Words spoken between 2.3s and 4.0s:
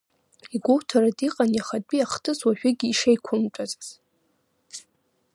уажәыгьы ишеиқәымтәацыз.